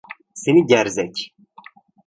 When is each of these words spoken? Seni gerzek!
Seni 0.33 0.65
gerzek! 0.67 1.33